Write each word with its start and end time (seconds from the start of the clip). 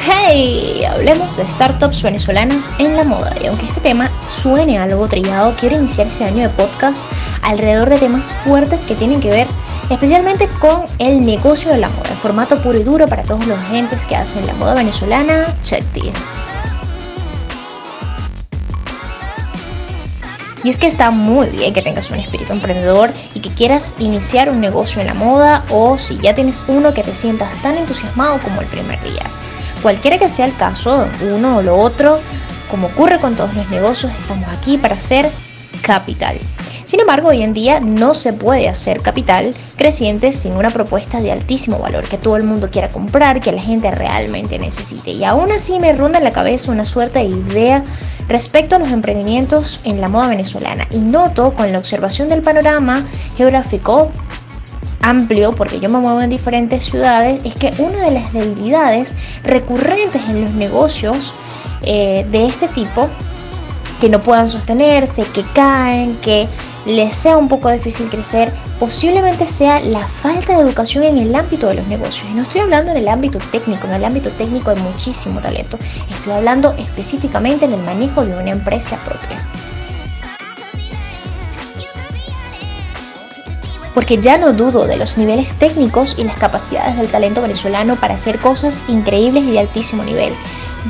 Hey, 0.00 0.84
hablemos 0.84 1.36
de 1.36 1.46
startups 1.46 2.02
venezolanas 2.02 2.72
en 2.78 2.96
la 2.96 3.04
moda. 3.04 3.34
Y 3.42 3.46
aunque 3.46 3.66
este 3.66 3.80
tema 3.80 4.10
suene 4.28 4.78
algo 4.78 5.06
trillado, 5.08 5.54
quiero 5.58 5.76
iniciar 5.76 6.06
este 6.06 6.24
año 6.24 6.48
de 6.48 6.54
podcast 6.54 7.04
alrededor 7.42 7.90
de 7.90 7.98
temas 7.98 8.32
fuertes 8.32 8.86
que 8.86 8.94
tienen 8.94 9.20
que 9.20 9.30
ver 9.30 9.46
especialmente 9.90 10.48
con 10.60 10.82
el 10.98 11.24
negocio 11.24 11.70
de 11.70 11.78
la 11.78 11.88
moda, 11.88 12.10
formato 12.22 12.60
puro 12.62 12.78
y 12.78 12.82
duro 12.82 13.06
para 13.06 13.22
todos 13.22 13.46
los 13.46 13.58
agentes 13.58 14.04
que 14.04 14.16
hacen 14.16 14.46
la 14.46 14.54
moda 14.54 14.74
venezolana, 14.74 15.46
check 15.62 15.84
this. 15.92 16.42
Y 20.68 20.70
es 20.70 20.76
que 20.76 20.86
está 20.86 21.10
muy 21.10 21.46
bien 21.46 21.72
que 21.72 21.80
tengas 21.80 22.10
un 22.10 22.18
espíritu 22.18 22.52
emprendedor 22.52 23.10
y 23.32 23.40
que 23.40 23.48
quieras 23.48 23.94
iniciar 23.98 24.50
un 24.50 24.60
negocio 24.60 25.00
en 25.00 25.06
la 25.06 25.14
moda 25.14 25.64
o 25.70 25.96
si 25.96 26.18
ya 26.18 26.34
tienes 26.34 26.62
uno 26.68 26.92
que 26.92 27.02
te 27.02 27.14
sientas 27.14 27.56
tan 27.62 27.78
entusiasmado 27.78 28.38
como 28.40 28.60
el 28.60 28.66
primer 28.66 29.02
día. 29.02 29.22
Cualquiera 29.80 30.18
que 30.18 30.28
sea 30.28 30.44
el 30.44 30.54
caso, 30.56 31.08
uno 31.22 31.56
o 31.56 31.62
lo 31.62 31.74
otro, 31.74 32.20
como 32.70 32.88
ocurre 32.88 33.18
con 33.18 33.34
todos 33.34 33.54
los 33.54 33.66
negocios, 33.70 34.12
estamos 34.12 34.46
aquí 34.50 34.76
para 34.76 34.96
hacer 34.96 35.30
capital. 35.80 36.38
Sin 36.88 37.00
embargo, 37.00 37.28
hoy 37.28 37.42
en 37.42 37.52
día 37.52 37.80
no 37.80 38.14
se 38.14 38.32
puede 38.32 38.66
hacer 38.66 39.02
capital 39.02 39.52
creciente 39.76 40.32
sin 40.32 40.54
una 40.54 40.70
propuesta 40.70 41.20
de 41.20 41.30
altísimo 41.30 41.78
valor, 41.78 42.08
que 42.08 42.16
todo 42.16 42.38
el 42.38 42.44
mundo 42.44 42.70
quiera 42.70 42.88
comprar, 42.88 43.42
que 43.42 43.52
la 43.52 43.60
gente 43.60 43.90
realmente 43.90 44.58
necesite. 44.58 45.10
Y 45.10 45.22
aún 45.22 45.52
así 45.52 45.78
me 45.78 45.92
ronda 45.92 46.16
en 46.16 46.24
la 46.24 46.30
cabeza 46.30 46.72
una 46.72 46.86
suerte 46.86 47.18
de 47.18 47.26
idea 47.26 47.84
respecto 48.26 48.74
a 48.74 48.78
los 48.78 48.88
emprendimientos 48.88 49.80
en 49.84 50.00
la 50.00 50.08
moda 50.08 50.28
venezolana. 50.28 50.86
Y 50.90 51.00
noto 51.00 51.52
con 51.52 51.70
la 51.72 51.78
observación 51.78 52.30
del 52.30 52.40
panorama 52.40 53.06
geográfico 53.36 54.10
amplio, 55.02 55.52
porque 55.52 55.80
yo 55.80 55.90
me 55.90 55.98
muevo 55.98 56.22
en 56.22 56.30
diferentes 56.30 56.86
ciudades, 56.86 57.44
es 57.44 57.54
que 57.54 57.70
una 57.76 57.98
de 57.98 58.12
las 58.12 58.32
debilidades 58.32 59.14
recurrentes 59.44 60.26
en 60.26 60.42
los 60.42 60.54
negocios 60.54 61.34
eh, 61.82 62.24
de 62.30 62.46
este 62.46 62.66
tipo, 62.68 63.10
que 64.00 64.08
no 64.08 64.20
puedan 64.20 64.48
sostenerse, 64.48 65.24
que 65.24 65.42
caen, 65.52 66.16
que 66.22 66.48
les 66.88 67.14
sea 67.14 67.36
un 67.36 67.48
poco 67.48 67.70
difícil 67.70 68.08
crecer, 68.08 68.50
posiblemente 68.80 69.46
sea 69.46 69.78
la 69.80 70.06
falta 70.06 70.56
de 70.56 70.62
educación 70.62 71.04
en 71.04 71.18
el 71.18 71.34
ámbito 71.34 71.68
de 71.68 71.74
los 71.74 71.86
negocios. 71.86 72.26
Y 72.30 72.34
no 72.34 72.42
estoy 72.42 72.62
hablando 72.62 72.90
en 72.90 72.96
el 72.96 73.08
ámbito 73.08 73.38
técnico, 73.52 73.86
en 73.86 73.92
el 73.92 74.04
ámbito 74.06 74.30
técnico 74.30 74.70
hay 74.70 74.80
muchísimo 74.80 75.40
talento, 75.40 75.78
estoy 76.10 76.32
hablando 76.32 76.74
específicamente 76.78 77.66
en 77.66 77.74
el 77.74 77.82
manejo 77.82 78.24
de 78.24 78.32
una 78.32 78.50
empresa 78.50 78.96
propia. 79.04 79.38
porque 83.94 84.18
ya 84.18 84.38
no 84.38 84.52
dudo 84.52 84.86
de 84.86 84.96
los 84.96 85.18
niveles 85.18 85.52
técnicos 85.58 86.14
y 86.16 86.22
las 86.22 86.36
capacidades 86.36 86.96
del 86.96 87.08
talento 87.08 87.42
venezolano 87.42 87.96
para 87.96 88.14
hacer 88.14 88.38
cosas 88.38 88.84
increíbles 88.86 89.42
y 89.42 89.50
de 89.50 89.58
altísimo 89.58 90.04
nivel. 90.04 90.32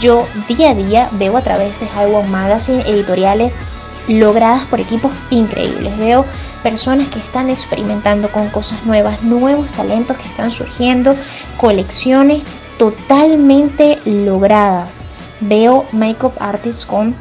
Yo 0.00 0.26
día 0.48 0.70
a 0.70 0.74
día 0.74 1.08
veo 1.12 1.36
a 1.36 1.42
través 1.42 1.80
de 1.80 1.86
Highway 1.86 2.26
Magazine 2.30 2.82
editoriales 2.86 3.60
logradas 4.08 4.64
por 4.64 4.80
equipos 4.80 5.12
increíbles. 5.30 5.96
Veo 5.98 6.24
personas 6.62 7.08
que 7.08 7.18
están 7.18 7.50
experimentando 7.50 8.30
con 8.30 8.48
cosas 8.48 8.84
nuevas, 8.84 9.22
nuevos 9.22 9.72
talentos 9.72 10.16
que 10.16 10.28
están 10.28 10.50
surgiendo, 10.50 11.14
colecciones 11.58 12.42
totalmente 12.78 13.98
logradas. 14.04 15.06
Veo 15.40 15.84
makeup 15.92 16.34
artists 16.40 16.86
con 16.86 17.14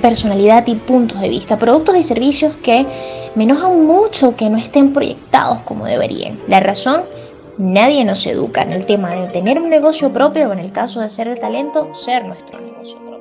personalidad 0.00 0.66
y 0.66 0.74
puntos 0.74 1.20
de 1.20 1.28
vista, 1.28 1.58
productos 1.58 1.96
y 1.96 2.02
servicios 2.02 2.54
que 2.62 2.86
me 3.34 3.44
enojan 3.44 3.86
mucho 3.86 4.36
que 4.36 4.50
no 4.50 4.58
estén 4.58 4.92
proyectados 4.92 5.60
como 5.60 5.86
deberían. 5.86 6.38
La 6.46 6.60
razón, 6.60 7.04
nadie 7.58 8.04
nos 8.04 8.26
educa 8.26 8.62
en 8.62 8.72
el 8.72 8.86
tema 8.86 9.12
de 9.12 9.28
tener 9.28 9.58
un 9.58 9.70
negocio 9.70 10.12
propio 10.12 10.48
o 10.48 10.52
en 10.52 10.58
el 10.58 10.72
caso 10.72 11.00
de 11.00 11.08
ser 11.08 11.28
el 11.28 11.40
talento, 11.40 11.88
ser 11.94 12.26
nuestro 12.26 12.60
negocio 12.60 12.98
propio. 12.98 13.13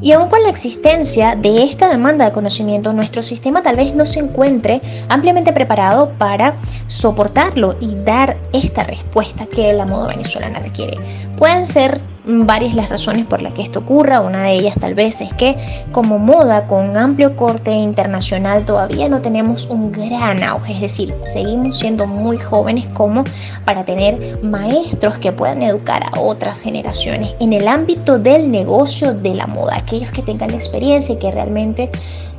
Y 0.00 0.12
aun 0.12 0.28
con 0.28 0.42
la 0.42 0.48
existencia 0.48 1.34
de 1.34 1.64
esta 1.64 1.88
demanda 1.88 2.24
de 2.24 2.32
conocimiento, 2.32 2.92
nuestro 2.92 3.20
sistema 3.22 3.62
tal 3.62 3.76
vez 3.76 3.94
no 3.94 4.06
se 4.06 4.20
encuentre 4.20 4.80
ampliamente 5.08 5.52
preparado 5.52 6.12
para 6.18 6.56
soportarlo 6.86 7.76
y 7.80 7.94
dar 8.04 8.36
esta 8.52 8.84
respuesta 8.84 9.46
que 9.46 9.72
la 9.72 9.84
moda 9.86 10.08
venezolana 10.08 10.60
requiere. 10.60 10.98
Pueden 11.36 11.66
ser 11.66 12.00
varias 12.28 12.74
las 12.74 12.90
razones 12.90 13.24
por 13.24 13.40
las 13.40 13.54
que 13.54 13.62
esto 13.62 13.80
ocurra. 13.80 14.20
Una 14.20 14.44
de 14.44 14.52
ellas 14.52 14.74
tal 14.78 14.94
vez 14.94 15.20
es 15.20 15.32
que 15.34 15.56
como 15.92 16.18
moda 16.18 16.66
con 16.66 16.96
amplio 16.96 17.34
corte 17.34 17.72
internacional 17.72 18.64
todavía 18.64 19.08
no 19.08 19.22
tenemos 19.22 19.66
un 19.66 19.90
gran 19.90 20.42
auge, 20.42 20.74
es 20.74 20.80
decir, 20.80 21.14
seguimos 21.22 21.78
siendo 21.78 22.06
muy 22.06 22.36
jóvenes 22.36 22.86
como 22.92 23.24
para 23.64 23.84
tener 23.84 24.42
maestros 24.42 25.18
que 25.18 25.32
puedan 25.32 25.62
educar 25.62 26.02
a 26.12 26.20
otras 26.20 26.60
generaciones 26.60 27.34
en 27.40 27.54
el 27.54 27.66
ámbito 27.66 28.18
del 28.18 28.50
negocio 28.50 29.14
de 29.14 29.34
la 29.34 29.46
moda, 29.46 29.76
aquellos 29.76 30.12
que 30.12 30.22
tengan 30.22 30.50
experiencia 30.50 31.14
y 31.14 31.18
que 31.18 31.30
realmente 31.30 31.90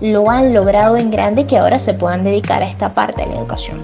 lo 0.02 0.30
han 0.30 0.54
logrado 0.54 0.98
en 0.98 1.10
grande 1.10 1.46
que 1.46 1.58
ahora 1.58 1.80
se 1.80 1.94
puedan 1.94 2.24
dedicar 2.24 2.62
a 2.62 2.68
esta 2.68 2.94
parte 2.94 3.24
de 3.24 3.30
la 3.30 3.36
educación. 3.36 3.80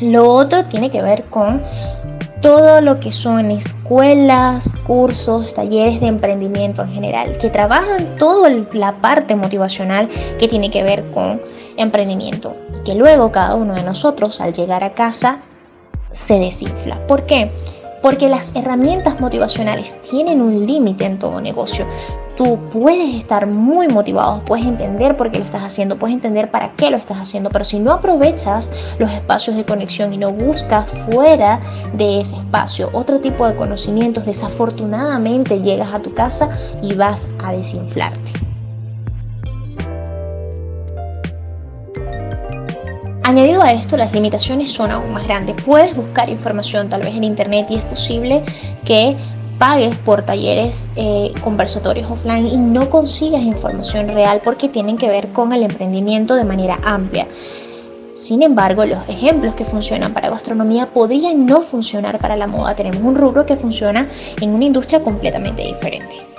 Lo 0.00 0.28
otro 0.28 0.64
tiene 0.64 0.90
que 0.90 1.00
ver 1.00 1.24
con 1.26 1.62
todo 2.42 2.80
lo 2.80 2.98
que 2.98 3.12
son 3.12 3.52
escuelas, 3.52 4.74
cursos, 4.84 5.54
talleres 5.54 6.00
de 6.00 6.08
emprendimiento 6.08 6.82
en 6.82 6.90
general, 6.90 7.38
que 7.38 7.48
trabajan 7.48 8.16
toda 8.18 8.50
la 8.72 9.00
parte 9.00 9.36
motivacional 9.36 10.08
que 10.38 10.48
tiene 10.48 10.68
que 10.68 10.82
ver 10.82 11.08
con 11.12 11.40
emprendimiento 11.76 12.56
y 12.76 12.82
que 12.82 12.94
luego 12.96 13.30
cada 13.30 13.54
uno 13.54 13.74
de 13.74 13.84
nosotros 13.84 14.40
al 14.40 14.52
llegar 14.52 14.82
a 14.82 14.92
casa 14.92 15.40
se 16.10 16.38
desinfla. 16.38 17.06
¿Por 17.06 17.26
qué? 17.26 17.52
Porque 18.02 18.28
las 18.28 18.54
herramientas 18.56 19.20
motivacionales 19.20 19.94
tienen 20.02 20.42
un 20.42 20.66
límite 20.66 21.04
en 21.04 21.18
todo 21.18 21.40
negocio 21.40 21.86
tú 22.36 22.58
puedes 22.70 23.14
estar 23.14 23.46
muy 23.46 23.88
motivado, 23.88 24.44
puedes 24.44 24.66
entender 24.66 25.16
por 25.16 25.30
qué 25.30 25.38
lo 25.38 25.44
estás 25.44 25.62
haciendo, 25.62 25.96
puedes 25.96 26.14
entender 26.14 26.50
para 26.50 26.72
qué 26.76 26.90
lo 26.90 26.96
estás 26.96 27.18
haciendo, 27.18 27.50
pero 27.50 27.64
si 27.64 27.78
no 27.78 27.92
aprovechas 27.92 28.72
los 28.98 29.10
espacios 29.10 29.56
de 29.56 29.64
conexión 29.64 30.12
y 30.12 30.18
no 30.18 30.32
buscas 30.32 30.90
fuera 31.10 31.60
de 31.94 32.20
ese 32.20 32.36
espacio 32.36 32.90
otro 32.92 33.20
tipo 33.20 33.46
de 33.46 33.54
conocimientos, 33.54 34.26
desafortunadamente 34.26 35.60
llegas 35.60 35.92
a 35.92 36.00
tu 36.00 36.14
casa 36.14 36.48
y 36.82 36.94
vas 36.94 37.28
a 37.44 37.52
desinflarte. 37.52 38.51
Añadido 43.32 43.62
a 43.62 43.72
esto, 43.72 43.96
las 43.96 44.12
limitaciones 44.12 44.70
son 44.70 44.90
aún 44.90 45.14
más 45.14 45.26
grandes. 45.26 45.56
Puedes 45.64 45.96
buscar 45.96 46.28
información 46.28 46.90
tal 46.90 47.00
vez 47.00 47.14
en 47.14 47.24
internet 47.24 47.64
y 47.70 47.76
es 47.76 47.84
posible 47.86 48.42
que 48.84 49.16
pagues 49.58 49.96
por 49.96 50.20
talleres 50.20 50.90
eh, 50.96 51.32
conversatorios 51.42 52.10
offline 52.10 52.46
y 52.46 52.58
no 52.58 52.90
consigas 52.90 53.40
información 53.40 54.08
real 54.08 54.42
porque 54.44 54.68
tienen 54.68 54.98
que 54.98 55.08
ver 55.08 55.32
con 55.32 55.54
el 55.54 55.62
emprendimiento 55.62 56.34
de 56.34 56.44
manera 56.44 56.78
amplia. 56.84 57.26
Sin 58.12 58.42
embargo, 58.42 58.84
los 58.84 59.08
ejemplos 59.08 59.54
que 59.54 59.64
funcionan 59.64 60.12
para 60.12 60.28
gastronomía 60.28 60.88
podrían 60.92 61.46
no 61.46 61.62
funcionar 61.62 62.18
para 62.18 62.36
la 62.36 62.46
moda. 62.46 62.76
Tenemos 62.76 63.00
un 63.00 63.16
rubro 63.16 63.46
que 63.46 63.56
funciona 63.56 64.08
en 64.42 64.50
una 64.50 64.66
industria 64.66 65.02
completamente 65.02 65.62
diferente. 65.62 66.31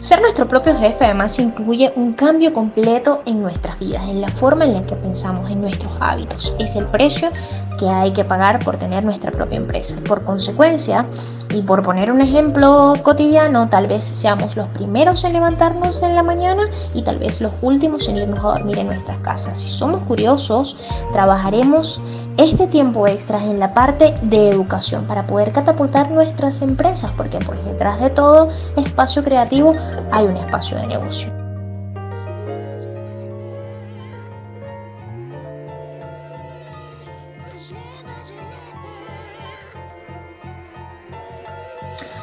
Ser 0.00 0.22
nuestro 0.22 0.48
propio 0.48 0.74
jefe 0.78 1.04
además 1.04 1.38
incluye 1.38 1.92
un 1.94 2.14
cambio 2.14 2.54
completo 2.54 3.20
en 3.26 3.42
nuestras 3.42 3.78
vidas, 3.78 4.02
en 4.08 4.22
la 4.22 4.28
forma 4.28 4.64
en 4.64 4.72
la 4.72 4.86
que 4.86 4.96
pensamos, 4.96 5.50
en 5.50 5.60
nuestros 5.60 5.92
hábitos. 6.00 6.56
Es 6.58 6.74
el 6.74 6.86
precio 6.86 7.30
que 7.78 7.86
hay 7.86 8.10
que 8.10 8.24
pagar 8.24 8.64
por 8.64 8.78
tener 8.78 9.04
nuestra 9.04 9.30
propia 9.30 9.58
empresa. 9.58 9.98
Por 10.08 10.24
consecuencia, 10.24 11.06
y 11.52 11.62
por 11.62 11.82
poner 11.82 12.12
un 12.12 12.20
ejemplo 12.20 12.94
cotidiano, 13.02 13.68
tal 13.68 13.88
vez 13.88 14.04
seamos 14.04 14.56
los 14.56 14.68
primeros 14.68 15.24
en 15.24 15.32
levantarnos 15.32 16.02
en 16.02 16.14
la 16.14 16.22
mañana 16.22 16.62
y 16.94 17.02
tal 17.02 17.18
vez 17.18 17.40
los 17.40 17.52
últimos 17.60 18.08
en 18.08 18.16
irnos 18.18 18.38
a 18.44 18.48
dormir 18.48 18.78
en 18.78 18.86
nuestras 18.86 19.18
casas. 19.18 19.58
Si 19.58 19.68
somos 19.68 20.02
curiosos, 20.04 20.76
trabajaremos 21.12 22.00
este 22.36 22.66
tiempo 22.68 23.06
extra 23.06 23.42
en 23.42 23.58
la 23.58 23.74
parte 23.74 24.14
de 24.22 24.48
educación 24.48 25.06
para 25.06 25.26
poder 25.26 25.52
catapultar 25.52 26.10
nuestras 26.10 26.62
empresas, 26.62 27.10
porque 27.16 27.38
pues 27.38 27.62
detrás 27.64 28.00
de 28.00 28.10
todo 28.10 28.48
espacio 28.76 29.24
creativo 29.24 29.74
hay 30.10 30.24
un 30.24 30.36
espacio 30.36 30.78
de 30.78 30.86
negocio. 30.86 31.39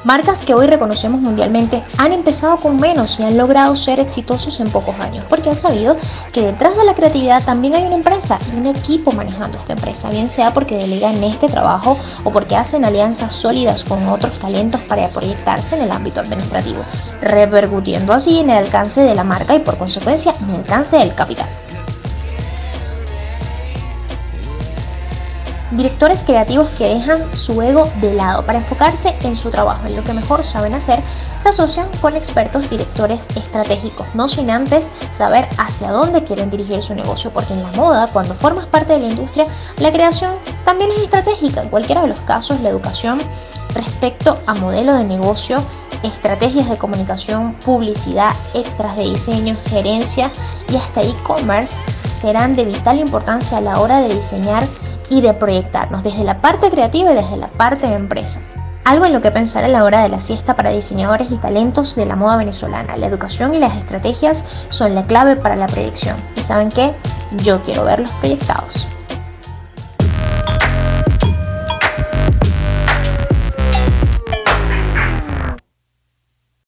Marcas 0.03 0.45
que 0.45 0.53
hoy 0.53 0.67
reconocemos 0.67 1.21
mundialmente 1.21 1.83
han 1.97 2.13
empezado 2.13 2.57
con 2.57 2.79
menos 2.79 3.19
y 3.19 3.23
han 3.23 3.37
logrado 3.37 3.75
ser 3.75 3.99
exitosos 3.99 4.59
en 4.59 4.69
pocos 4.69 4.99
años, 4.99 5.25
porque 5.27 5.49
han 5.49 5.57
sabido 5.57 5.97
que 6.31 6.41
detrás 6.41 6.77
de 6.77 6.85
la 6.85 6.93
creatividad 6.93 7.43
también 7.43 7.75
hay 7.75 7.83
una 7.83 7.95
empresa 7.95 8.39
y 8.53 8.57
un 8.57 8.67
equipo 8.67 9.11
manejando 9.11 9.57
esta 9.57 9.73
empresa, 9.73 10.09
bien 10.09 10.29
sea 10.29 10.53
porque 10.53 10.77
delegan 10.77 11.23
este 11.23 11.47
trabajo 11.49 11.97
o 12.23 12.31
porque 12.31 12.55
hacen 12.55 12.85
alianzas 12.85 13.35
sólidas 13.35 13.83
con 13.83 14.07
otros 14.07 14.39
talentos 14.39 14.81
para 14.81 15.09
proyectarse 15.09 15.75
en 15.75 15.83
el 15.83 15.91
ámbito 15.91 16.21
administrativo, 16.21 16.83
repercutiendo 17.21 18.13
así 18.13 18.39
en 18.39 18.51
el 18.51 18.57
alcance 18.57 19.01
de 19.01 19.15
la 19.15 19.23
marca 19.23 19.55
y 19.55 19.59
por 19.59 19.77
consecuencia 19.77 20.33
en 20.41 20.49
el 20.51 20.55
alcance 20.57 20.97
del 20.97 21.13
capital. 21.13 21.47
Directores 25.71 26.23
creativos 26.23 26.69
que 26.77 26.87
dejan 26.95 27.19
su 27.35 27.61
ego 27.61 27.89
de 28.01 28.13
lado 28.13 28.45
para 28.45 28.59
enfocarse 28.59 29.15
en 29.21 29.35
su 29.35 29.49
trabajo, 29.49 29.85
en 29.87 29.95
lo 29.95 30.03
que 30.03 30.13
mejor 30.13 30.43
saben 30.43 30.73
hacer, 30.73 31.01
se 31.37 31.49
asocian 31.49 31.87
con 32.01 32.15
expertos 32.15 32.69
directores 32.69 33.27
estratégicos, 33.35 34.07
no 34.15 34.27
sin 34.27 34.49
antes 34.49 34.91
saber 35.11 35.47
hacia 35.57 35.91
dónde 35.91 36.23
quieren 36.23 36.49
dirigir 36.49 36.81
su 36.81 36.95
negocio, 36.95 37.31
porque 37.31 37.53
en 37.53 37.63
la 37.63 37.71
moda, 37.71 38.07
cuando 38.07 38.33
formas 38.35 38.65
parte 38.67 38.93
de 38.93 38.99
la 38.99 39.07
industria, 39.07 39.45
la 39.77 39.91
creación 39.91 40.35
también 40.65 40.91
es 40.91 41.03
estratégica. 41.03 41.61
En 41.61 41.69
cualquiera 41.69 42.01
de 42.01 42.07
los 42.07 42.19
casos, 42.21 42.59
la 42.61 42.69
educación 42.69 43.19
respecto 43.73 44.39
a 44.45 44.55
modelo 44.55 44.93
de 44.93 45.03
negocio, 45.03 45.63
estrategias 46.03 46.69
de 46.69 46.77
comunicación, 46.77 47.53
publicidad, 47.65 48.31
extras 48.53 48.95
de 48.95 49.03
diseño, 49.03 49.57
gerencia 49.65 50.31
y 50.69 50.75
hasta 50.75 51.01
e-commerce 51.01 51.79
serán 52.13 52.55
de 52.55 52.65
vital 52.65 52.99
importancia 52.99 53.57
a 53.57 53.61
la 53.61 53.79
hora 53.79 53.99
de 54.01 54.15
diseñar 54.15 54.67
y 55.09 55.21
de 55.21 55.33
proyectarnos 55.33 56.03
desde 56.03 56.23
la 56.23 56.41
parte 56.41 56.69
creativa 56.69 57.11
y 57.11 57.15
desde 57.15 57.37
la 57.37 57.49
parte 57.49 57.87
de 57.87 57.93
empresa. 57.93 58.41
Algo 58.85 59.05
en 59.05 59.13
lo 59.13 59.21
que 59.21 59.31
pensar 59.31 59.65
a 59.65 59.67
la 59.67 59.83
hora 59.83 60.01
de 60.01 60.09
la 60.09 60.21
siesta 60.21 60.55
para 60.55 60.69
diseñadores 60.69 61.31
y 61.31 61.37
talentos 61.37 61.95
de 61.95 62.05
la 62.05 62.15
moda 62.15 62.37
venezolana. 62.37 62.95
La 62.95 63.07
educación 63.07 63.53
y 63.53 63.59
las 63.59 63.75
estrategias 63.75 64.45
son 64.69 64.95
la 64.95 65.05
clave 65.05 65.35
para 65.35 65.57
la 65.57 65.67
proyección. 65.67 66.15
¿Y 66.37 66.41
saben 66.41 66.69
qué? 66.69 66.93
Yo 67.43 67.61
quiero 67.63 67.83
verlos 67.83 68.11
proyectados. 68.11 68.87